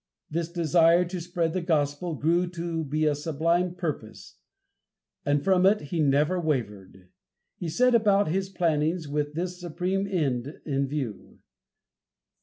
[0.31, 4.39] This desire to spread the Gospel grew to be a sublime purpose,
[5.27, 7.09] and from it he never wavered.
[7.55, 11.37] He set about his plannings, with this supreme end in view.